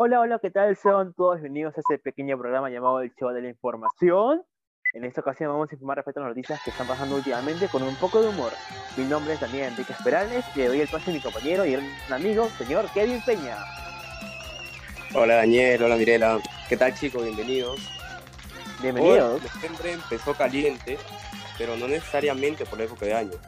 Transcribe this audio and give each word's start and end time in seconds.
Hola, 0.00 0.20
hola, 0.20 0.38
¿qué 0.40 0.52
tal? 0.52 0.76
Sean 0.76 1.12
todos 1.12 1.40
bienvenidos 1.40 1.76
a 1.76 1.80
este 1.80 1.98
pequeño 1.98 2.38
programa 2.38 2.70
llamado 2.70 3.00
El 3.00 3.12
Show 3.16 3.30
de 3.30 3.42
la 3.42 3.48
Información. 3.48 4.44
En 4.94 5.04
esta 5.04 5.22
ocasión 5.22 5.50
vamos 5.50 5.72
a 5.72 5.74
informar 5.74 5.96
respecto 5.96 6.20
a 6.20 6.22
las 6.22 6.36
noticias 6.36 6.62
que 6.62 6.70
están 6.70 6.86
pasando 6.86 7.16
últimamente 7.16 7.66
con 7.66 7.82
un 7.82 7.96
poco 7.96 8.22
de 8.22 8.28
humor. 8.28 8.52
Mi 8.96 9.02
nombre 9.06 9.34
es 9.34 9.40
Daniel 9.40 9.72
Enrique 9.72 9.92
Perales 10.04 10.44
y 10.54 10.60
le 10.60 10.68
doy 10.68 10.80
el 10.82 10.86
pase 10.88 11.10
a 11.10 11.14
mi 11.14 11.20
compañero 11.20 11.66
y 11.66 11.74
un 11.74 12.12
amigo, 12.12 12.46
señor 12.50 12.84
Kevin 12.94 13.20
Peña. 13.26 13.56
Hola 15.16 15.34
Daniel, 15.34 15.82
hola 15.82 15.96
Mirela. 15.96 16.38
¿Qué 16.68 16.76
tal 16.76 16.94
chicos? 16.94 17.24
Bienvenidos. 17.24 17.80
Bienvenidos. 18.80 19.42
Hoy 19.42 19.48
siempre 19.58 19.94
empezó 19.94 20.32
caliente, 20.32 20.96
pero 21.58 21.76
no 21.76 21.88
necesariamente 21.88 22.64
por 22.66 22.78
la 22.78 22.84
época 22.84 23.04
de 23.04 23.14
año, 23.14 23.38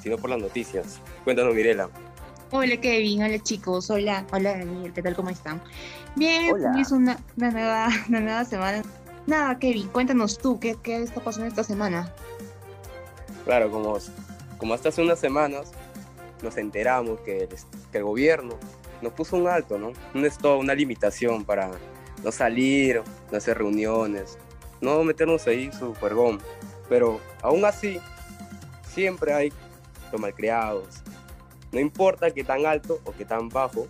sino 0.00 0.18
por 0.18 0.28
las 0.28 0.40
noticias. 0.40 1.00
Cuéntanos 1.22 1.54
Mirela. 1.54 1.88
Hola 2.50 2.76
Kevin, 2.80 3.22
hola 3.22 3.38
chicos, 3.42 3.90
hola, 3.90 4.24
hola 4.32 4.58
Daniel, 4.58 4.92
¿qué 4.92 5.02
tal? 5.02 5.16
¿Cómo 5.16 5.30
están? 5.30 5.60
Bien, 6.14 6.52
Hola. 6.52 6.74
es 6.80 6.92
una, 6.92 7.18
una 7.36 7.50
nueva, 7.50 7.88
una 8.08 8.20
nueva 8.20 8.44
semana. 8.44 8.82
Nada, 9.26 9.58
Kevin, 9.58 9.88
cuéntanos 9.88 10.38
tú, 10.38 10.60
¿qué, 10.60 10.76
qué 10.82 11.02
está 11.02 11.20
pasando 11.22 11.48
esta 11.48 11.64
semana? 11.64 12.12
Claro, 13.44 13.70
como, 13.70 13.98
como 14.58 14.74
hasta 14.74 14.90
hace 14.90 15.02
unas 15.02 15.18
semanas 15.18 15.72
nos 16.42 16.56
enteramos 16.56 17.20
que 17.20 17.44
el, 17.44 17.48
que 17.90 17.98
el 17.98 18.04
gobierno 18.04 18.54
nos 19.02 19.12
puso 19.12 19.36
un 19.36 19.48
alto, 19.48 19.78
¿no? 19.78 19.92
Un 20.14 20.24
stop, 20.26 20.60
una 20.60 20.74
limitación 20.74 21.44
para 21.44 21.70
no 22.22 22.30
salir, 22.30 23.02
no 23.30 23.38
hacer 23.38 23.58
reuniones, 23.58 24.38
no 24.80 25.02
meternos 25.02 25.46
ahí 25.46 25.70
su 25.72 25.94
juergón. 25.94 26.40
Pero 26.88 27.20
aún 27.42 27.64
así, 27.64 27.98
siempre 28.86 29.32
hay 29.32 29.52
los 30.12 30.20
malcriados. 30.20 31.02
No 31.74 31.80
importa 31.80 32.30
que 32.30 32.44
tan 32.44 32.64
alto 32.66 33.00
o 33.04 33.12
que 33.12 33.24
tan 33.24 33.48
bajo 33.48 33.86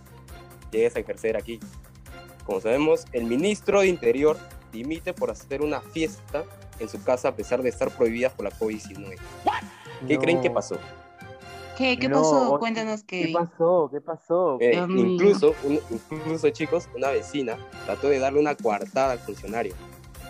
llegues 0.71 0.95
a 0.95 0.99
ejercer 0.99 1.37
aquí. 1.37 1.59
Como 2.45 2.59
sabemos, 2.59 3.05
el 3.13 3.25
ministro 3.25 3.81
de 3.81 3.87
Interior 3.87 4.37
dimite 4.71 5.13
por 5.13 5.29
hacer 5.31 5.61
una 5.61 5.79
fiesta 5.81 6.43
en 6.79 6.89
su 6.89 7.01
casa 7.03 7.29
a 7.29 7.35
pesar 7.35 7.61
de 7.61 7.69
estar 7.69 7.89
prohibida 7.91 8.29
por 8.29 8.45
la 8.45 8.51
COVID-19. 8.51 9.15
¿Qué 10.07 10.15
No. 10.15 10.19
creen 10.21 10.41
que 10.41 10.49
pasó? 10.49 10.77
¿Qué, 11.77 11.97
qué 11.99 12.07
No, 12.09 12.21
pasó? 12.21 12.57
Cuéntanos, 12.59 13.03
¿Qué 13.03 13.31
pasó? 13.33 13.89
¿Qué 13.91 14.01
pasó? 14.01 14.57
Eh, 14.61 14.75
incluso, 14.89 15.53
un- 15.63 15.79
incluso, 16.09 16.49
chicos, 16.49 16.87
una 16.95 17.09
vecina 17.09 17.57
trató 17.85 18.09
de 18.09 18.17
darle 18.19 18.39
una 18.39 18.55
coartada 18.55 19.11
al 19.13 19.19
funcionario, 19.19 19.75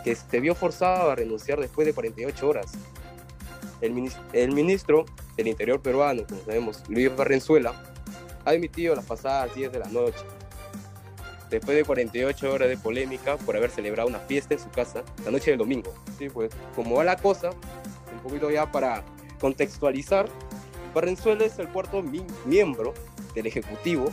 que 0.03 0.15
se 0.15 0.39
vio 0.39 0.55
forzado 0.55 1.11
a 1.11 1.15
renunciar 1.15 1.59
después 1.59 1.85
de 1.87 1.93
48 1.93 2.47
horas. 2.49 2.71
El 3.81 4.51
ministro 4.53 5.05
del 5.35 5.47
Interior 5.47 5.81
peruano, 5.81 6.23
como 6.27 6.41
sabemos, 6.41 6.83
Luis 6.87 7.15
Barrenzuela, 7.15 7.73
ha 8.45 8.51
dimitido 8.51 8.95
las 8.95 9.05
pasadas 9.05 9.53
10 9.55 9.71
de 9.71 9.79
la 9.79 9.87
noche. 9.89 10.19
Después 11.49 11.77
de 11.77 11.83
48 11.83 12.51
horas 12.53 12.67
de 12.69 12.77
polémica 12.77 13.37
por 13.37 13.55
haber 13.55 13.69
celebrado 13.69 14.09
una 14.09 14.19
fiesta 14.19 14.53
en 14.55 14.59
su 14.59 14.69
casa 14.69 15.03
la 15.23 15.31
noche 15.31 15.51
del 15.51 15.59
domingo. 15.59 15.93
Sí, 16.17 16.29
pues, 16.29 16.51
como 16.75 16.95
va 16.95 17.03
la 17.03 17.17
cosa, 17.17 17.51
un 17.51 18.19
poquito 18.23 18.49
ya 18.49 18.71
para 18.71 19.03
contextualizar, 19.39 20.27
Barrenzuela 20.93 21.45
es 21.45 21.59
el 21.59 21.67
cuarto 21.69 22.01
mi- 22.01 22.25
miembro 22.45 22.93
del 23.35 23.45
Ejecutivo 23.47 24.07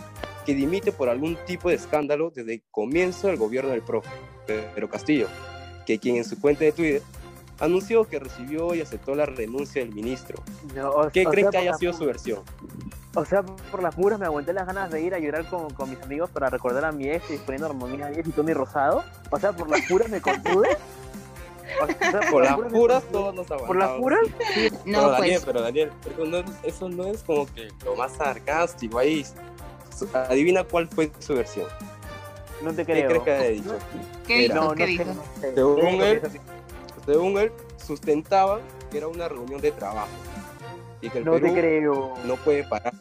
que 0.45 0.55
dimite 0.55 0.93
por 0.93 1.09
algún 1.09 1.37
tipo 1.47 1.69
de 1.69 1.77
escándalo 1.77 2.31
desde 2.35 2.55
el 2.55 2.63
comienzo 2.71 3.29
del 3.29 3.37
gobierno 3.37 3.71
del 3.71 3.83
profe 3.83 4.11
Pedro 4.47 4.89
Castillo, 4.91 5.29
que 5.87 5.99
quien 5.99 6.17
en 6.17 6.25
su 6.25 6.41
cuenta 6.41 6.65
de 6.65 6.73
Twitter 6.73 7.03
anunció 7.63 8.05
que 8.05 8.19
recibió 8.19 8.75
y 8.75 8.81
aceptó 8.81 9.15
la 9.15 9.25
renuncia 9.27 9.83
del 9.83 9.95
ministro. 9.95 10.43
No, 10.75 10.91
o- 10.91 11.11
¿Qué 11.11 11.27
o 11.27 11.31
creen 11.31 11.51
sea, 11.51 11.61
que 11.61 11.69
haya 11.69 11.75
sido 11.79 11.93
su 11.93 12.05
versión? 12.05 12.41
O 13.15 13.25
sea, 13.25 13.43
por 13.43 13.83
las 13.83 13.95
puras 13.95 14.19
me 14.19 14.27
aguanté 14.27 14.53
las 14.53 14.67
ganas 14.67 14.91
de 14.91 15.01
ir 15.03 15.15
a 15.15 15.19
llorar 15.19 15.47
con, 15.47 15.71
con 15.75 15.91
mis 15.91 16.01
amigos 16.03 16.31
para 16.31 16.49
recordar 16.51 16.85
a 16.85 16.93
mi 16.93 17.09
ex 17.11 17.31
y 17.31 17.37
poniendo 17.39 17.67
armonía 17.67 18.09
10 18.09 18.27
y 18.27 18.31
Tony 18.33 18.53
Rosado. 18.55 19.05
O 19.31 19.39
sea, 19.39 19.53
por 19.53 19.69
las 19.69 19.83
puras 19.87 20.09
me 20.09 20.21
contuve. 20.21 20.69
O 21.83 21.87
sea, 21.87 22.21
Por 22.31 22.45
las 22.45 22.57
puras 22.71 23.03
contuve. 23.05 23.13
todos 23.13 23.35
nos 23.35 23.51
aguantamos. 23.51 23.67
¿Por 23.67 23.77
las 23.77 23.91
puras? 23.99 24.21
No, 24.85 24.99
pero 24.99 25.11
Daniel, 25.11 25.33
pues, 25.41 25.45
pero 25.45 25.61
Daniel, 25.63 25.91
eso 26.11 26.25
no, 26.27 26.37
es, 26.39 26.45
eso 26.63 26.89
no 26.89 27.05
es 27.07 27.23
como 27.23 27.47
que 27.55 27.69
lo 27.85 27.97
más 27.97 28.13
sarcástico 28.13 28.99
ahí. 28.99 29.25
Adivina 30.15 30.65
cuál 30.65 30.89
fue 30.89 31.13
su 31.19 31.35
versión. 31.35 31.67
No 32.63 32.71
te 32.73 32.85
¿Qué 32.87 32.93
creo. 32.93 33.09
crees 33.09 33.23
que 33.23 33.31
haya 33.33 33.49
dicho? 33.51 33.79
¿qué 34.27 34.37
Mira. 34.39 34.55
dijo? 34.55 34.65
No, 34.69 34.75
¿Qué 34.75 34.83
no 34.83 34.87
dijo? 34.89 35.05
Según 35.41 35.77
¿Qué 35.99 36.11
él, 36.11 36.21
¿Qué 36.21 36.29
dijo? 36.29 36.45
Según 37.07 37.39
él, 37.39 37.53
sustentaba 37.85 38.61
que 38.91 38.99
era 38.99 39.09
una 39.09 39.29
reunión 39.29 39.61
de 39.61 39.73
trabajo 39.73 40.09
y 41.01 41.11
que 41.11 41.19
el 41.19 41.25
No 41.25 41.35
te 41.35 41.41
Perú 41.41 41.55
creo. 41.55 42.15
no 42.25 42.37
puede 42.37 42.65
parar. 42.65 42.95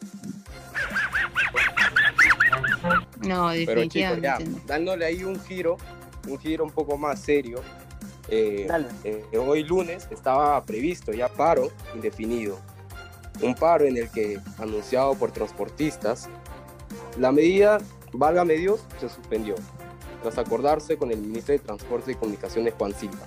No, 3.22 3.50
Pero 3.66 3.86
chicos, 3.86 4.20
ya, 4.22 4.40
dándole 4.66 5.06
ahí 5.06 5.24
un 5.24 5.40
giro, 5.40 5.78
un 6.28 6.40
giro 6.40 6.64
un 6.64 6.72
poco 6.72 6.98
más 6.98 7.20
serio. 7.20 7.62
eh, 8.28 8.68
eh, 9.04 9.38
hoy 9.38 9.64
lunes 9.64 10.08
estaba 10.10 10.64
previsto 10.64 11.12
ya 11.12 11.28
paro 11.28 11.70
indefinido. 11.94 12.58
Un 13.42 13.54
paro 13.56 13.86
en 13.86 13.98
el 13.98 14.10
que, 14.10 14.40
anunciado 14.58 15.16
por 15.16 15.32
transportistas, 15.32 16.30
la 17.18 17.32
medida, 17.32 17.80
válgame 18.14 18.54
Dios, 18.56 18.84
se 19.00 19.10
suspendió, 19.10 19.56
tras 20.22 20.38
acordarse 20.38 20.98
con 20.98 21.12
el 21.12 21.20
ministro 21.20 21.54
de 21.54 21.60
Transporte 21.60 22.12
y 22.12 22.16
Comunicaciones, 22.16 22.74
Juan 22.78 22.94
Silva, 22.94 23.26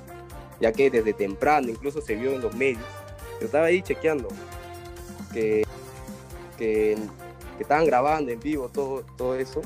ya 0.60 0.72
que 0.72 0.90
desde 0.90 1.12
temprano, 1.12 1.68
incluso 1.68 2.00
se 2.00 2.14
vio 2.14 2.32
en 2.32 2.40
los 2.40 2.54
medios, 2.54 2.84
yo 3.40 3.46
estaba 3.46 3.66
ahí 3.66 3.82
chequeando, 3.82 4.28
que, 5.32 5.64
que, 6.58 6.96
que 7.56 7.62
estaban 7.62 7.86
grabando 7.86 8.30
en 8.30 8.40
vivo 8.40 8.68
todo, 8.68 9.04
todo 9.16 9.34
eso, 9.34 9.62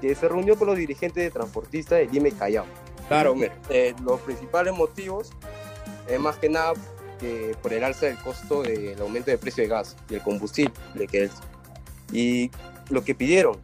que 0.00 0.14
se 0.14 0.28
reunió 0.28 0.56
con 0.56 0.68
los 0.68 0.76
dirigentes 0.76 1.22
de 1.22 1.30
transportistas 1.30 1.98
de 1.98 2.06
Lima 2.06 2.28
y 2.28 2.32
Callao. 2.32 2.66
Claro, 3.08 3.34
eh, 3.70 3.94
los 4.02 4.20
principales 4.20 4.74
motivos 4.74 5.30
es 6.08 6.20
más 6.20 6.36
que 6.36 6.48
nada 6.48 6.74
que 7.20 7.56
por 7.62 7.72
el 7.72 7.84
alza 7.84 8.06
del 8.06 8.18
costo 8.18 8.62
del 8.62 9.00
aumento 9.00 9.30
de 9.30 9.38
precio 9.38 9.62
de 9.62 9.68
gas 9.68 9.96
y 10.10 10.14
el 10.14 10.22
combustible 10.22 11.06
que 11.10 11.24
es. 11.24 11.32
Y 12.12 12.50
lo 12.90 13.04
que 13.04 13.14
pidieron 13.14 13.58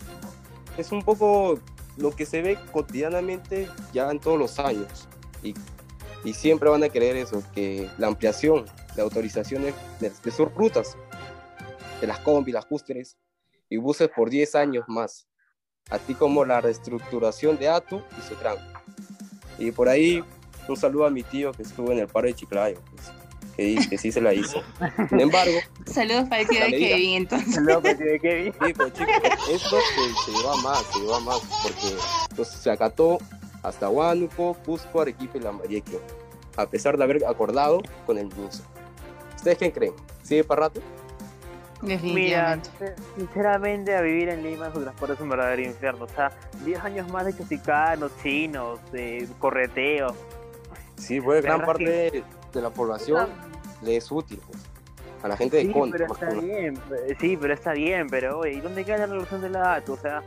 es 0.76 0.92
un 0.92 1.02
poco 1.02 1.58
lo 1.96 2.12
que 2.12 2.24
se 2.24 2.41
ve 2.41 2.58
cotidianamente 2.72 3.68
ya 3.92 4.10
en 4.10 4.20
todos 4.20 4.38
los 4.38 4.58
años. 4.58 5.08
Y, 5.42 5.54
y 6.25 6.34
siempre 6.34 6.69
van 6.69 6.84
a 6.84 6.88
querer 6.88 7.16
eso, 7.16 7.43
que 7.55 7.88
la 7.99 8.06
ampliación 8.06 8.65
de 8.94 9.03
autorizaciones 9.03 9.75
de, 10.00 10.10
de 10.10 10.31
sus 10.31 10.53
rutas, 10.55 10.97
de 12.00 12.06
las 12.06 12.19
combi, 12.21 12.53
las 12.53 12.66
cústeres 12.66 13.16
y 13.69 13.77
buses 13.77 14.09
por 14.15 14.31
10 14.31 14.55
años 14.55 14.84
más, 14.88 15.27
así 15.91 16.15
como 16.15 16.44
la 16.44 16.60
reestructuración 16.60 17.59
de 17.59 17.69
ATU 17.69 18.03
y 18.19 18.28
Sutran. 18.28 18.56
Y 19.59 19.71
por 19.72 19.88
ahí 19.88 20.22
un 20.69 20.77
saludo 20.77 21.06
a 21.06 21.10
mi 21.10 21.22
tío 21.22 21.53
que 21.53 21.62
estuvo 21.62 21.91
en 21.93 21.99
el 21.99 22.09
paro 22.09 22.27
de 22.27 22.34
Chiclayo, 22.34 22.81
pues, 22.91 23.12
que, 23.56 23.89
que 23.89 23.99
sí 23.99 24.12
se 24.12 24.21
la 24.21 24.33
hizo. 24.33 24.62
Sin 25.09 25.21
embargo, 25.21 25.59
Saludos 25.87 26.28
para 26.28 26.43
el 26.43 26.49
tío 26.49 26.60
de 26.60 26.71
medida. 26.71 26.89
Kevin, 26.89 27.15
entonces. 27.15 27.54
Saludos, 27.54 27.81
pues, 27.83 27.99
de 27.99 28.21
Kevin. 28.21 28.53
sí, 28.53 28.72
pues, 28.75 28.93
chicos, 28.93 29.15
esto 29.50 29.77
se, 29.77 30.25
se 30.25 30.39
lleva 30.39 30.56
más, 30.56 30.83
se 30.93 31.00
lleva 31.00 31.21
más, 31.21 31.41
porque 31.62 31.97
pues, 32.37 32.49
se 32.49 32.71
acató 32.71 33.19
hasta 33.62 33.88
Huánuco, 33.88 34.54
Cusco, 34.64 35.00
Arequipa 35.00 35.38
y 35.38 35.40
Lambayeque, 35.40 35.98
a 36.56 36.66
pesar 36.66 36.96
de 36.96 37.04
haber 37.04 37.24
acordado 37.26 37.80
con 38.06 38.18
el 38.18 38.26
ministro. 38.26 38.64
¿Ustedes 39.36 39.58
qué 39.58 39.72
creen? 39.72 39.94
¿Sigue 40.22 40.44
para 40.44 40.62
rato? 40.62 40.80
Mira, 41.82 42.60
sinceramente, 43.16 43.96
a 43.96 44.00
vivir 44.02 44.28
en 44.28 44.44
Lima 44.44 44.72
su 44.72 44.80
transporte 44.80 45.14
es 45.14 45.20
un 45.20 45.28
verdadero 45.28 45.62
infierno. 45.62 46.04
O 46.04 46.08
sea, 46.08 46.30
10 46.64 46.78
años 46.84 47.10
más 47.10 47.24
de 47.26 47.36
chosicanos, 47.36 48.12
chinos, 48.22 48.78
de 48.92 49.28
correteo. 49.40 50.14
Sí, 50.96 51.20
pues 51.20 51.42
gran 51.42 51.64
parte 51.64 51.84
que- 51.84 51.90
de, 51.90 52.24
de 52.54 52.62
la 52.62 52.70
población 52.70 53.28
le 53.82 53.96
es 53.96 54.12
útil, 54.12 54.40
pues, 54.46 54.62
a 55.24 55.28
la 55.28 55.36
gente 55.36 55.56
de 55.56 55.62
Sí, 55.64 55.72
Conta, 55.72 55.96
pero 55.98 56.12
está 56.12 56.30
bien. 56.30 56.78
eh, 57.08 57.16
Sí, 57.20 57.36
pero 57.40 57.52
está 57.54 57.72
bien, 57.72 58.06
pero 58.08 58.38
oye, 58.38 58.52
¿y 58.52 58.60
dónde 58.60 58.84
queda 58.84 58.98
la 58.98 59.06
relación 59.06 59.40
de 59.40 59.50
la 59.50 59.74
ATU? 59.74 59.94
O 59.94 59.96
sea, 59.96 60.22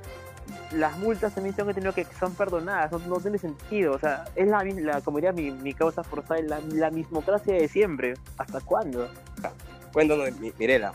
las 0.76 0.98
multas 0.98 1.34
también 1.34 1.56
tengo 1.56 1.68
que 1.70 1.76
tener 1.76 1.94
que 1.94 2.06
son 2.20 2.34
perdonadas, 2.36 2.92
no, 2.92 3.00
no 3.00 3.20
tiene 3.20 3.38
sentido. 3.38 3.94
O 3.94 4.00
sea, 4.00 4.26
es 4.36 4.48
la, 4.48 4.64
la 4.64 5.02
como 5.02 5.18
diría 5.18 5.32
mi, 5.32 5.52
mi 5.52 5.74
causa 5.74 6.04
forzada, 6.04 6.42
la, 6.42 6.60
la 6.60 6.92
mismocracia 6.92 7.54
de 7.54 7.68
siempre. 7.68 8.16
¿Hasta 8.38 8.60
cuándo? 8.62 9.10
Cuéntanos, 9.94 10.30
Mirela. 10.60 10.94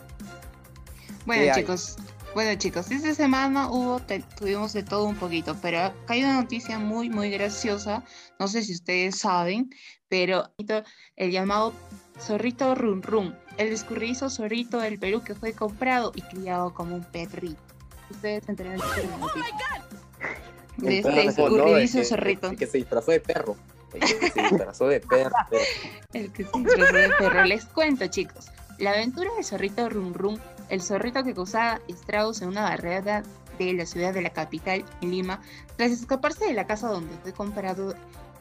Bueno, 1.27 1.53
chicos, 1.55 1.97
bueno, 2.35 2.59
chicos, 2.59 2.91
esta 2.91 3.15
semana 3.15 3.71
hubo, 3.71 4.01
te- 4.01 4.25
tuvimos 4.39 4.73
de 4.73 4.83
todo 4.83 5.05
un 5.05 5.17
poquito, 5.17 5.57
pero 5.61 5.81
acá 5.81 6.15
hay 6.15 6.23
una 6.23 6.41
noticia 6.41 6.79
muy, 6.79 7.11
muy 7.11 7.31
graciosa. 7.31 8.05
No 8.39 8.49
sé 8.49 8.63
si 8.63 8.73
ustedes 8.73 9.19
saben, 9.19 9.71
pero 10.09 10.51
el 11.17 11.31
llamado 11.31 11.73
zorrito 12.19 12.75
run 12.75 13.03
run, 13.03 13.37
el 13.57 13.69
escurridizo 13.69 14.29
zorrito 14.31 14.79
del 14.79 14.99
Perú 14.99 15.23
que 15.23 15.35
fue 15.35 15.53
comprado 15.53 16.13
y 16.15 16.23
criado 16.23 16.75
como 16.75 16.97
un 16.97 17.05
perrito. 17.05 17.61
Ustedes 18.11 18.45
se 18.45 18.51
enteraron 18.51 18.81
de. 18.81 19.03
De 20.77 21.03
¿Cómo 21.03 21.15
este 21.17 21.33
se 21.33 21.43
llamó? 21.43 21.57
No, 21.57 21.67
escurridizo 21.67 22.05
zorrito. 22.05 22.51
El 22.51 22.57
que 22.57 22.67
se 22.67 22.79
disfrazó 22.79 23.11
de 23.11 23.21
perro. 23.21 23.57
El 23.93 24.01
que 24.01 24.31
se 24.31 24.43
disfrazó 24.43 24.87
de 24.89 25.01
perro. 25.01 25.37
perro. 25.51 25.65
El 26.13 26.33
que 26.33 26.45
se 26.45 26.51
disfrazó 26.59 26.95
de 26.95 27.09
perro. 27.19 27.45
Les 27.45 27.65
cuento, 27.67 28.07
chicos. 28.07 28.47
La 28.79 28.93
aventura 28.93 29.31
del 29.35 29.45
zorrito 29.45 29.89
Rum 29.91 30.15
Rum, 30.15 30.39
el 30.71 30.81
zorrito 30.81 31.23
que 31.23 31.35
causaba 31.35 31.81
estragos 31.87 32.41
en 32.41 32.49
una 32.49 32.63
barrera 32.63 33.23
de 33.59 33.75
la 33.75 33.85
ciudad 33.85 34.15
de 34.15 34.23
la 34.23 34.31
capital, 34.31 34.87
en 35.03 35.11
Lima, 35.11 35.43
tras 35.77 35.91
escaparse 35.91 36.47
de 36.47 36.55
la 36.55 36.67
casa 36.67 36.89
donde 36.89 37.15
fue 37.19 37.35
comprado 37.35 37.95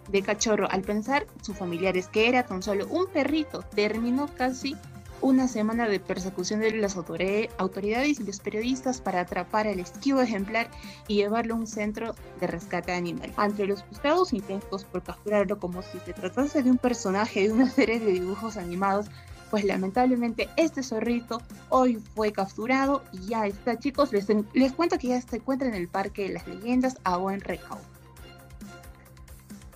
de 0.07 0.21
cachorro 0.21 0.69
al 0.71 0.81
pensar 0.81 1.27
sus 1.42 1.57
familiares 1.57 2.07
que 2.07 2.30
era 2.30 2.44
tan 2.44 2.63
solo 2.63 2.88
un 2.88 3.07
perrito, 3.07 3.63
terminó 3.75 4.27
casi 4.38 4.77
una 5.21 5.48
semana 5.48 5.88
de 5.88 6.00
persecución 6.00 6.60
de 6.60 6.71
las 6.71 6.95
autoridades 6.95 8.19
y 8.19 8.24
los 8.24 8.39
periodistas 8.39 9.01
para 9.01 9.21
atrapar 9.21 9.68
al 9.68 9.80
esquivo 9.80 10.21
ejemplar 10.21 10.69
y 11.07 11.16
llevarlo 11.16 11.56
a 11.56 11.57
un 11.57 11.68
centro 11.68 12.16
de 12.39 12.48
rescate 12.48 12.92
animal. 12.92 13.31
Ante 13.38 13.66
los 13.66 13.83
frustrados 13.83 14.33
intentos 14.33 14.86
por 14.86 15.04
capturarlo 15.04 15.60
como 15.60 15.81
si 15.81 16.00
se 16.00 16.13
tratase 16.13 16.63
de 16.63 16.71
un 16.71 16.77
personaje 16.77 17.48
de 17.48 17.54
una 17.54 17.69
serie 17.69 18.00
de 18.00 18.13
dibujos 18.13 18.57
animados, 18.57 19.07
pues 19.50 19.63
lamentablemente 19.63 20.50
este 20.57 20.83
zorrito 20.83 21.42
hoy 21.69 22.01
fue 22.16 22.31
capturado 22.31 23.04
y 23.12 23.27
ya 23.27 23.48
está, 23.48 23.80
chicos. 23.80 24.13
Les, 24.13 24.27
les 24.54 24.74
cuento 24.74 24.98
que 24.98 25.07
ya 25.07 25.21
se 25.21 25.38
encuentra 25.38 25.68
en 25.68 25.74
el 25.74 25.88
Parque 25.88 26.24
de 26.24 26.33
las 26.33 26.48
Leyendas 26.48 26.98
a 27.04 27.18
buen 27.18 27.42
recaudo. 27.42 27.81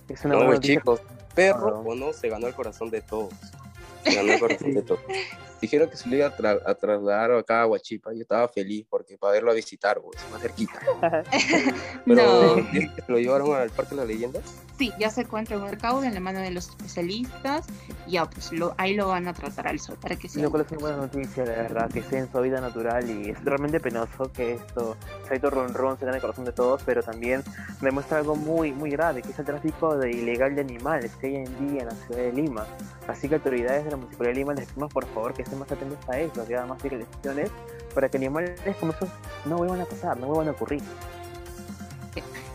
Es 0.08 0.24
una 0.24 0.34
no, 0.34 0.56
chicos, 0.58 1.00
perro 1.34 1.80
o 1.80 1.94
no, 1.94 2.12
se 2.12 2.28
ganó 2.28 2.46
el 2.46 2.54
corazón 2.54 2.90
de 2.90 3.00
todos. 3.00 3.32
Ganó. 4.04 4.98
Dijeron 5.60 5.88
que 5.88 5.96
se 5.96 6.08
lo 6.08 6.16
iba 6.16 6.26
a, 6.26 6.74
trasladar 6.74 7.32
acá 7.32 7.62
a 7.62 7.66
Huachipa. 7.66 8.12
Yo 8.12 8.20
estaba 8.20 8.46
feliz 8.48 8.86
porque 8.88 9.16
para 9.16 9.32
verlo 9.32 9.50
a 9.50 9.54
visitar, 9.54 9.98
güey, 9.98 10.18
más 10.30 10.42
cerquita. 10.42 10.78
Pero 12.04 12.56
no. 12.56 12.68
lo 13.08 13.18
llevaron 13.18 13.54
al 13.54 13.70
Parque 13.70 13.90
de 13.90 13.96
las 13.96 14.06
Leyendas. 14.06 14.42
Sí, 14.78 14.92
ya 14.98 15.08
se 15.10 15.22
encuentra 15.22 15.54
en 15.54 15.62
un 15.62 15.68
mercado 15.68 16.02
en 16.02 16.12
la 16.12 16.20
mano 16.20 16.40
de 16.40 16.50
los 16.50 16.68
especialistas. 16.68 17.66
Y 18.06 18.12
ya, 18.12 18.24
pues 18.28 18.52
lo, 18.52 18.74
ahí 18.76 18.94
lo 18.94 19.08
van 19.08 19.28
a 19.28 19.32
tratar 19.32 19.68
al 19.68 19.78
sol 19.78 19.96
para 20.00 20.16
que 20.16 20.28
sea. 20.28 20.42
Lo 20.42 20.50
cual 20.50 20.64
es 20.64 20.72
una 20.72 20.80
buena 20.80 20.96
noticia, 20.96 21.44
la 21.44 21.52
verdad, 21.52 21.90
que 21.90 22.02
sea 22.02 22.20
en 22.20 22.30
su 22.30 22.40
vida 22.40 22.60
natural. 22.60 23.08
Y 23.08 23.30
es 23.30 23.44
realmente 23.44 23.78
penoso 23.78 24.32
que 24.32 24.54
esto, 24.54 24.96
Saito 25.28 25.50
Ron 25.50 25.72
Ron, 25.74 25.98
se 25.98 26.04
gane 26.04 26.16
el 26.16 26.20
corazón 26.20 26.44
de 26.44 26.52
todos. 26.52 26.82
Pero 26.84 27.02
también 27.02 27.42
demuestra 27.80 28.18
algo 28.18 28.34
muy, 28.34 28.72
muy 28.72 28.90
grave, 28.90 29.22
que 29.22 29.30
es 29.30 29.38
el 29.38 29.44
tráfico 29.44 29.96
de 29.96 30.10
ilegal 30.10 30.54
de 30.54 30.62
animales 30.62 31.12
que 31.20 31.28
hay 31.28 31.36
en 31.36 31.70
día 31.70 31.82
en 31.82 31.88
la 31.88 31.94
ciudad 31.94 32.22
de 32.22 32.32
Lima. 32.32 32.66
Así 33.06 33.28
que 33.28 33.36
autoridades 33.36 33.84
de 33.84 33.90
la 33.90 33.96
municipalidad 33.96 34.34
de 34.34 34.40
Lima 34.40 34.54
les 34.54 34.66
pedimos 34.66 34.92
por 34.92 35.06
favor 35.06 35.34
que 35.34 35.42
estén 35.42 35.58
más 35.58 35.70
atentos 35.70 35.98
a 36.08 36.18
eso, 36.18 36.46
que 36.46 36.56
hagan 36.56 36.68
más 36.68 36.82
decisiones 36.82 37.50
para 37.94 38.08
que 38.08 38.16
animales 38.16 38.60
como 38.80 38.92
esos 38.92 39.08
no 39.44 39.58
vuelvan 39.58 39.80
a 39.80 39.84
pasar, 39.84 40.18
no 40.18 40.26
vuelvan 40.26 40.48
a 40.48 40.50
ocurrir. 40.50 40.82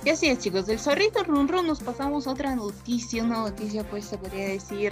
Y 0.10 0.12
así 0.12 0.26
es, 0.26 0.40
chicos, 0.40 0.66
del 0.66 0.80
zorrito 0.80 1.24
run 1.24 1.48
run 1.48 1.68
nos 1.68 1.82
pasamos 1.82 2.26
a 2.26 2.32
otra 2.32 2.56
noticia, 2.56 3.24
una 3.24 3.42
noticia 3.42 3.88
pues 3.88 4.06
se 4.06 4.18
podría 4.18 4.48
decir, 4.48 4.92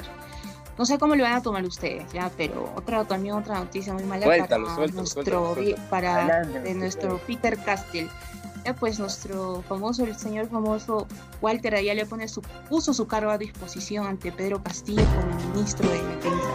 no 0.78 0.86
sé 0.86 1.00
cómo 1.00 1.16
lo 1.16 1.24
van 1.24 1.34
a 1.34 1.42
tomar 1.42 1.66
ustedes, 1.66 2.14
ya, 2.14 2.30
pero 2.38 2.72
otra 2.76 3.04
también 3.04 3.34
otra 3.34 3.58
noticia 3.58 3.94
muy 3.94 4.04
mala 4.04 4.28
para 4.28 4.60
nuestro 4.90 5.56
para 5.90 6.46
de 6.46 6.72
nuestro 6.76 7.18
Peter 7.26 7.58
Castell 7.58 8.08
pues 8.74 9.00
nuestro 9.00 9.64
famoso, 9.68 10.04
el 10.04 10.16
señor 10.16 10.50
famoso 10.50 11.08
Walter 11.42 11.76
allá 11.76 11.94
le 11.94 12.06
pone 12.06 12.28
su, 12.28 12.42
puso 12.70 12.94
su 12.94 13.08
cargo 13.08 13.32
a 13.32 13.38
disposición 13.38 14.06
ante 14.06 14.32
Pedro 14.32 14.62
Castillo 14.62 15.04
como 15.16 15.54
ministro 15.54 15.90
de 15.90 15.96
defensa. 15.96 16.48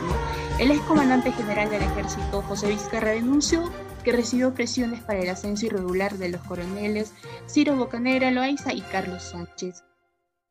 El 0.58 0.70
ex 0.70 0.80
comandante 0.82 1.32
general 1.32 1.70
del 1.70 1.82
ejército, 1.82 2.42
José 2.42 2.68
Vizcarra, 2.68 3.10
denunció 3.10 3.64
que 4.02 4.12
recibió 4.12 4.54
presiones 4.54 5.00
para 5.00 5.20
el 5.20 5.28
ascenso 5.28 5.66
irregular 5.66 6.14
de 6.18 6.28
los 6.28 6.40
coroneles 6.42 7.14
Ciro 7.48 7.76
Bocanera 7.76 8.30
Loaiza 8.30 8.72
y 8.72 8.80
Carlos 8.82 9.22
Sánchez. 9.22 9.84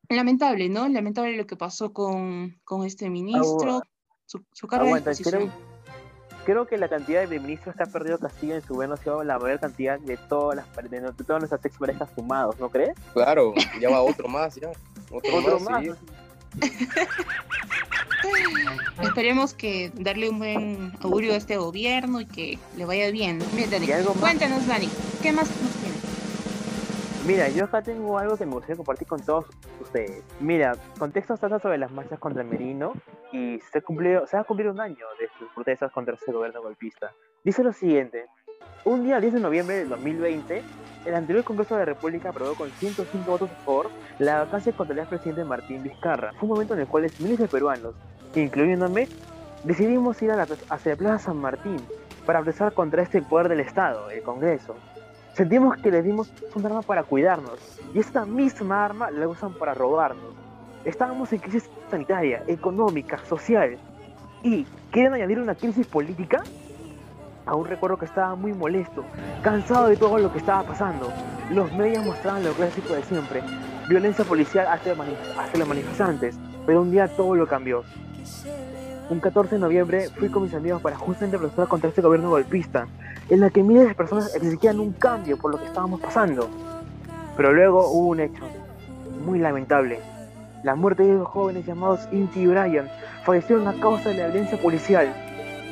Lamentable, 0.09 0.69
¿no? 0.69 0.87
Lamentable 0.87 1.37
lo 1.37 1.47
que 1.47 1.55
pasó 1.55 1.93
con, 1.93 2.59
con 2.63 2.85
este 2.85 3.09
ministro. 3.09 3.83
Su, 4.25 4.43
su 4.53 4.67
cargo 4.67 4.87
de 4.87 4.95
disposición 4.95 5.51
creo 6.45 6.65
que 6.65 6.77
la 6.77 6.89
cantidad 6.89 7.27
de 7.27 7.39
ministros 7.39 7.75
que 7.75 7.83
ha 7.83 7.85
perdido 7.85 8.17
Castillo 8.17 8.55
en 8.55 8.61
su 8.61 8.73
gobierno 8.73 8.95
ha 8.95 8.97
sido 8.97 9.23
la 9.23 9.39
mayor 9.39 9.59
cantidad 9.59 9.99
de 9.99 10.17
todas 10.17 10.55
las 10.55 10.91
de, 10.91 11.01
todas 11.25 11.41
nuestras 11.41 11.63
ex 11.65 11.77
parejas 11.77 12.09
fumados, 12.11 12.59
¿no 12.59 12.69
crees? 12.69 12.97
Claro, 13.13 13.53
ya 13.79 13.89
va 13.89 14.01
otro 14.01 14.27
más, 14.27 14.55
ya. 14.55 14.71
Otro, 15.11 15.59
más. 15.59 15.85
Esperemos 19.11 19.53
que 19.53 19.91
darle 19.93 20.29
un 20.29 20.39
buen 20.39 20.93
augurio 21.01 21.33
a 21.33 21.35
este 21.35 21.57
gobierno 21.57 22.21
y 22.21 22.25
que 22.25 22.57
le 22.77 22.85
vaya 22.85 23.11
bien. 23.11 23.39
Cuéntanos, 24.21 24.65
Dani, 24.65 24.87
¿qué 25.21 25.33
más 25.33 25.49
nos 25.61 25.71
tiene? 25.71 25.97
Mira, 27.27 27.49
yo 27.49 27.65
acá 27.65 27.81
tengo 27.81 28.17
algo 28.17 28.37
que 28.37 28.45
me 28.45 28.53
gustaría 28.53 28.77
compartir 28.77 29.09
con 29.09 29.19
todos 29.19 29.47
ustedes. 29.81 30.23
Mira, 30.39 30.77
contexto 30.97 31.35
trata 31.35 31.59
sobre 31.59 31.77
las 31.77 31.91
marchas 31.91 32.19
contra 32.19 32.41
el 32.41 32.47
Merino 32.47 32.93
y 33.33 33.59
se, 33.73 33.81
cumplió, 33.81 34.25
se 34.27 34.37
va 34.37 34.43
a 34.43 34.45
cumplir 34.45 34.69
un 34.69 34.79
año 34.79 35.05
de 35.19 35.27
sus 35.37 35.49
protestas 35.53 35.91
contra 35.91 36.15
ese 36.15 36.31
gobierno 36.31 36.61
golpista. 36.61 37.11
Dice 37.43 37.63
lo 37.63 37.73
siguiente, 37.73 38.27
un 38.85 39.03
día 39.03 39.19
10 39.19 39.33
de 39.33 39.39
noviembre 39.41 39.75
del 39.75 39.89
2020, 39.89 40.63
el 41.05 41.15
anterior 41.15 41.43
Congreso 41.43 41.75
de 41.75 41.81
la 41.81 41.85
República 41.85 42.29
aprobó 42.29 42.55
con 42.55 42.71
105 42.71 43.29
votos 43.29 43.51
a 43.51 43.65
favor 43.65 43.89
la 44.19 44.45
vacancia 44.45 44.71
contra 44.71 44.93
el 44.93 44.99
expresidente 44.99 45.43
Martín 45.43 45.83
Vizcarra. 45.83 46.31
Fue 46.33 46.43
un 46.43 46.49
momento 46.49 46.75
en 46.75 46.79
el 46.79 46.87
cual 46.87 47.11
miles 47.19 47.39
de 47.39 47.49
peruanos, 47.49 47.93
incluyéndome, 48.39 49.07
decidimos 49.63 50.21
ir 50.21 50.31
a 50.31 50.35
la, 50.35 50.45
Plaza 50.45 51.19
San 51.19 51.37
Martín 51.37 51.77
para 52.25 52.39
protestar 52.39 52.73
contra 52.73 53.03
este 53.03 53.21
poder 53.21 53.49
del 53.49 53.59
Estado, 53.59 54.09
el 54.09 54.21
Congreso. 54.21 54.75
Sentimos 55.33 55.77
que 55.77 55.91
le 55.91 56.01
dimos 56.01 56.31
un 56.55 56.65
arma 56.65 56.81
para 56.81 57.03
cuidarnos 57.03 57.79
y 57.93 57.99
esta 57.99 58.25
misma 58.25 58.85
arma 58.85 59.11
la 59.11 59.27
usan 59.27 59.53
para 59.53 59.73
robarnos. 59.73 60.33
Estábamos 60.83 61.31
en 61.31 61.39
crisis 61.39 61.69
sanitaria, 61.89 62.43
económica, 62.47 63.17
social 63.25 63.77
y 64.43 64.65
quieren 64.91 65.13
añadir 65.13 65.39
una 65.39 65.55
crisis 65.55 65.87
política. 65.87 66.43
Aún 67.45 67.65
recuerdo 67.65 67.97
que 67.97 68.05
estaba 68.05 68.35
muy 68.35 68.53
molesto, 68.53 69.03
cansado 69.41 69.87
de 69.87 69.97
todo 69.97 70.17
lo 70.17 70.31
que 70.31 70.39
estaba 70.39 70.63
pasando. 70.63 71.11
Los 71.49 71.71
medios 71.73 72.05
mostraban 72.05 72.43
lo 72.43 72.53
clásico 72.53 72.93
de 72.93 73.03
siempre, 73.03 73.41
violencia 73.89 74.23
policial 74.23 74.67
hacia, 74.67 74.95
los 74.95 75.67
manifestantes, 75.67 76.37
pero 76.65 76.81
un 76.81 76.91
día 76.91 77.07
todo 77.07 77.35
lo 77.35 77.47
cambió. 77.47 77.83
Un 79.09 79.19
14 79.19 79.55
de 79.55 79.61
noviembre 79.61 80.09
fui 80.09 80.29
con 80.29 80.43
mis 80.43 80.53
amigos 80.53 80.81
para 80.81 80.95
justamente 80.95 81.37
protestar 81.37 81.67
contra 81.67 81.89
este 81.89 82.01
gobierno 82.01 82.29
golpista, 82.29 82.87
en 83.29 83.39
la 83.41 83.49
que 83.49 83.63
miles 83.63 83.87
de 83.87 83.95
personas 83.95 84.33
exigían 84.35 84.79
un 84.79 84.93
cambio 84.93 85.37
por 85.37 85.51
lo 85.51 85.57
que 85.57 85.65
estábamos 85.65 85.99
pasando. 85.99 86.49
Pero 87.35 87.53
luego 87.53 87.89
hubo 87.89 88.07
un 88.07 88.19
hecho 88.21 88.43
muy 89.25 89.39
lamentable. 89.39 89.99
La 90.63 90.75
muerte 90.75 91.03
de 91.03 91.15
dos 91.15 91.27
jóvenes 91.27 91.65
llamados 91.65 92.07
Inti 92.11 92.41
y 92.41 92.47
Brian 92.47 92.87
fallecieron 93.25 93.67
a 93.67 93.73
causa 93.79 94.09
de 94.09 94.17
la 94.17 94.27
violencia 94.27 94.59
policial. 94.59 95.13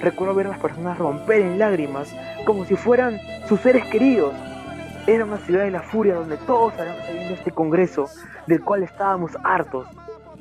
Recuerdo 0.02 0.34
ver 0.34 0.48
a 0.48 0.50
las 0.50 0.60
personas 0.60 0.98
romper 0.98 1.42
en 1.42 1.60
lágrimas 1.60 2.14
como 2.46 2.66
si 2.66 2.76
fueran 2.76 3.20
sus 3.48 3.60
seres 3.62 3.86
queridos. 3.86 4.34
Era 5.08 5.26
una 5.26 5.38
ciudad 5.38 5.64
de 5.64 5.72
la 5.72 5.82
furia 5.82 6.16
donde 6.16 6.38
todos 6.38 6.72
estaban 6.74 6.98
saliendo 7.06 7.34
este 7.34 7.52
congreso, 7.52 8.10
del 8.48 8.62
cual 8.64 8.84
estábamos 8.84 9.32
hartos. 9.44 9.88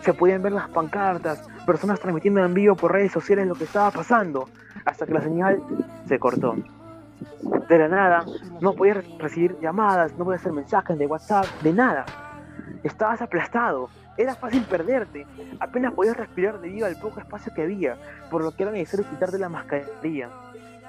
Se 0.01 0.15
podían 0.15 0.43
ver 0.43 0.53
las 0.53 0.69
pancartas, 0.69 1.49
personas 1.67 2.01
transmitiendo 2.01 2.45
en 2.45 2.55
vivo 2.55 2.77
por 2.77 2.93
redes 2.93 3.13
sociales 3.13 3.47
lo 3.47 3.55
que 3.55 3.65
estaba 3.65 3.91
pasando, 3.91 4.49
hasta 4.85 5.07
que 5.07 5.13
la 5.13 5.21
señal 5.21 5.61
se 6.07 6.19
cortó 6.19 6.57
de 7.69 7.79
la 7.79 7.89
nada, 7.89 8.25
no 8.61 8.73
podías 8.73 9.05
recibir 9.19 9.59
llamadas, 9.61 10.17
no 10.17 10.25
podías 10.25 10.41
hacer 10.41 10.53
mensajes 10.53 10.99
de 10.99 11.07
WhatsApp, 11.07 11.47
de 11.63 11.73
nada. 11.73 12.07
Estabas 12.83 13.21
aplastado, 13.23 13.91
era 14.17 14.35
fácil 14.35 14.63
perderte, 14.65 15.27
apenas 15.61 15.93
podías 15.93 16.17
respirar 16.17 16.61
debido 16.61 16.87
al 16.87 16.97
poco 16.97 17.21
espacio 17.21 17.53
que 17.55 17.63
había, 17.63 17.97
por 18.31 18.43
lo 18.43 18.53
que 18.53 18.63
era 18.63 18.73
necesario 18.73 19.09
quitarte 19.11 19.39
la 19.39 19.49
mascarilla. 19.49 20.31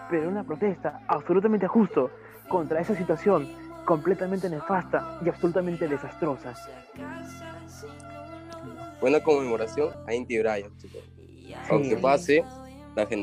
Pero 0.10 0.30
una 0.30 0.44
protesta 0.44 1.01
absolutamente 1.08 1.68
justo 1.68 2.12
contra 2.48 2.80
esa 2.80 2.96
situación 2.96 3.48
completamente 3.86 4.50
nefasta 4.50 5.20
y 5.24 5.30
absolutamente 5.30 5.88
desastrosa. 5.88 6.54
Buena 9.01 9.24
conmemoración 9.24 9.94
a 10.08 10.13
Inti 10.13 10.38
Brian, 10.39 10.72
Aunque 11.70 11.98
pase, 11.98 12.44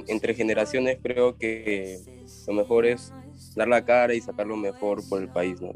entre 0.08 0.34
generaciones 0.34 0.98
creo 1.02 1.36
que 1.36 2.00
lo 2.46 2.54
mejor 2.54 2.86
es 2.86 3.12
dar 3.54 3.68
la 3.68 3.84
cara 3.84 4.14
y 4.14 4.20
sacar 4.20 4.46
lo 4.46 4.56
mejor 4.56 5.06
por 5.08 5.20
el 5.20 5.28
país, 5.28 5.60
¿no? 5.60 5.72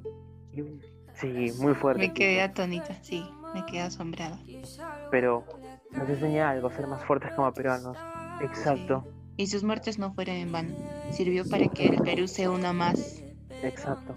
Sí, 1.14 1.52
muy 1.58 1.74
fuerte. 1.74 2.00
Me 2.00 2.14
quedé 2.14 2.40
atónita, 2.40 2.96
sí, 3.02 3.24
me 3.54 3.64
quedé 3.66 3.82
asombrada. 3.82 4.38
Pero 5.10 5.44
nos 5.92 6.08
enseña 6.08 6.50
algo, 6.50 6.70
ser 6.70 6.86
más 6.86 7.04
fuertes 7.04 7.32
como 7.34 7.52
peruanos. 7.52 7.96
Exacto. 8.40 9.06
Y 9.36 9.46
sus 9.46 9.64
muertes 9.64 9.98
no 9.98 10.14
fueron 10.14 10.36
en 10.36 10.52
vano. 10.52 10.74
Sirvió 11.12 11.48
para 11.48 11.68
que 11.68 11.86
el 11.86 12.02
Perú 12.02 12.26
sea 12.26 12.50
una 12.50 12.72
más. 12.72 13.22
Exacto. 13.62 14.14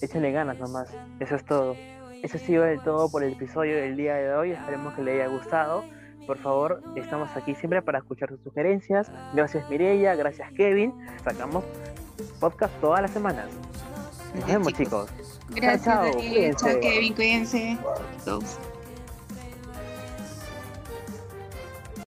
Échale 0.00 0.30
ganas 0.30 0.58
nomás. 0.58 0.90
Eso 1.20 1.36
es 1.36 1.44
todo. 1.44 1.76
Eso 2.22 2.36
ha 2.36 2.40
sido 2.40 2.64
el 2.64 2.80
todo 2.80 3.10
por 3.10 3.22
el 3.22 3.32
episodio 3.32 3.76
del 3.76 3.96
día 3.96 4.14
de 4.14 4.34
hoy. 4.34 4.50
Esperemos 4.52 4.94
que 4.94 5.02
le 5.02 5.12
haya 5.12 5.28
gustado 5.28 5.84
por 6.28 6.36
favor, 6.36 6.82
estamos 6.94 7.34
aquí 7.36 7.54
siempre 7.54 7.80
para 7.80 8.00
escuchar 8.00 8.28
sus 8.28 8.42
sugerencias. 8.42 9.10
Gracias 9.32 9.68
Mireya, 9.70 10.14
gracias 10.14 10.52
Kevin. 10.52 10.92
Sacamos 11.24 11.64
podcast 12.38 12.78
todas 12.82 13.00
las 13.00 13.10
semanas. 13.12 13.46
Nos 14.34 14.46
vemos 14.46 14.74
chicos. 14.74 15.08
Gracias, 15.48 15.84
chao, 15.84 16.04
chao 16.54 16.80
Kevin, 16.82 17.14
cuídense. 17.14 17.78